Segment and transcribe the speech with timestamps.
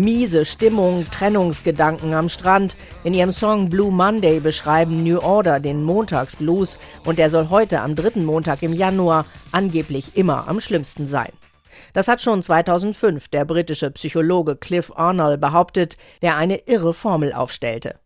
[0.00, 2.76] Miese Stimmung, Trennungsgedanken am Strand.
[3.02, 7.96] In ihrem Song Blue Monday beschreiben New Order den Montagsblues und der soll heute am
[7.96, 11.32] dritten Montag im Januar angeblich immer am schlimmsten sein.
[11.94, 17.98] Das hat schon 2005 der britische Psychologe Cliff Arnold behauptet, der eine irre Formel aufstellte.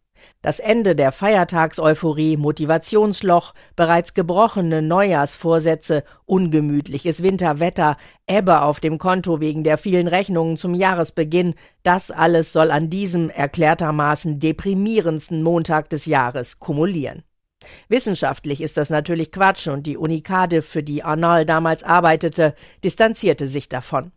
[0.43, 7.96] Das Ende der Feiertagseuphorie, Motivationsloch, bereits gebrochene Neujahrsvorsätze, ungemütliches Winterwetter,
[8.27, 13.30] Ebbe auf dem Konto wegen der vielen Rechnungen zum Jahresbeginn, das alles soll an diesem
[13.30, 17.23] erklärtermaßen deprimierendsten Montag des Jahres kumulieren.
[17.88, 23.46] Wissenschaftlich ist das natürlich Quatsch und die Uni Cardiff, für die Arnall damals arbeitete, distanzierte
[23.46, 24.12] sich davon.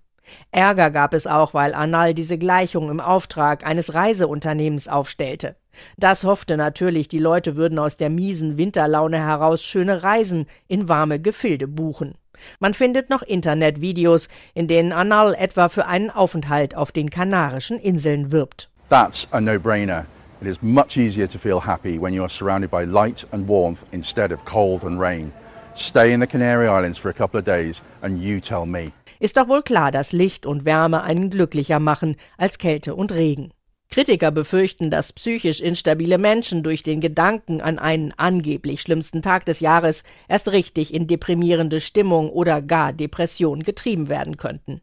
[0.51, 5.55] Ärger gab es auch, weil Anal diese Gleichung im Auftrag eines Reiseunternehmens aufstellte.
[5.97, 11.19] Das hoffte natürlich, die Leute würden aus der miesen Winterlaune heraus schöne Reisen in warme
[11.19, 12.15] Gefilde buchen.
[12.59, 18.31] Man findet noch Internetvideos, in denen Anal etwa für einen Aufenthalt auf den Kanarischen Inseln
[18.31, 18.69] wirbt.
[18.89, 20.05] That's a no-brainer.
[20.41, 23.85] It is much easier to feel happy when you are surrounded by light and warmth
[23.91, 25.31] instead of cold and rain.
[25.75, 28.91] Stay in the Canary Islands for a couple of days and you tell me.
[29.19, 33.51] Ist doch wohl klar, dass Licht und Wärme einen glücklicher machen als Kälte und Regen.
[33.89, 39.59] Kritiker befürchten, dass psychisch instabile Menschen durch den Gedanken an einen angeblich schlimmsten Tag des
[39.59, 44.81] Jahres erst richtig in deprimierende Stimmung oder gar Depression getrieben werden könnten.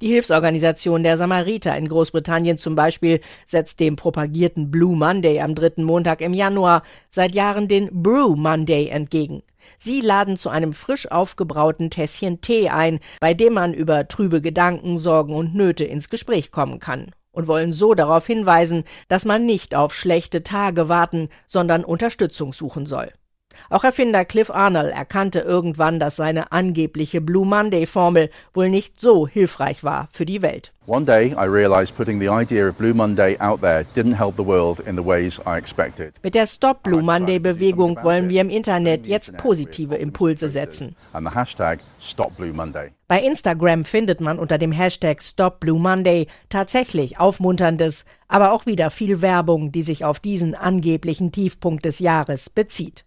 [0.00, 5.84] Die Hilfsorganisation der Samariter in Großbritannien zum Beispiel setzt dem propagierten Blue Monday am dritten
[5.84, 9.42] Montag im Januar seit Jahren den Brew Monday entgegen.
[9.78, 14.98] Sie laden zu einem frisch aufgebrauten Tässchen Tee ein, bei dem man über trübe Gedanken,
[14.98, 19.74] Sorgen und Nöte ins Gespräch kommen kann und wollen so darauf hinweisen, dass man nicht
[19.74, 23.12] auf schlechte Tage warten, sondern Unterstützung suchen soll.
[23.70, 29.26] Auch Erfinder Cliff Arnold erkannte irgendwann, dass seine angebliche Blue Monday Formel wohl nicht so
[29.26, 30.72] hilfreich war für die Welt.
[30.86, 34.44] One day I realized putting the idea of Blue Monday out there didn't help the
[34.44, 36.12] world in the ways I expected.
[36.22, 40.94] Mit der Stop Blue Monday Bewegung wollen wir im Internet jetzt positive Impulse setzen.
[41.14, 42.90] And the hashtag Stop Blue Monday.
[43.08, 48.90] Bei Instagram findet man unter dem Hashtag Stop Blue Monday tatsächlich aufmunterndes, aber auch wieder
[48.90, 53.04] viel Werbung, die sich auf diesen angeblichen Tiefpunkt des Jahres bezieht.